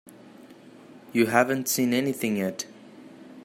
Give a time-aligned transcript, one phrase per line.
[1.13, 2.65] You haven't seen anything yet.